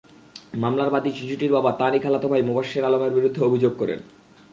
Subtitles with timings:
[0.55, 3.99] মামলার বাদী শিশুটির বাবা তাঁরই খালাতো ভাই মোবাশ্বের আলমের বিরুদ্ধে অভিযোগ করেন।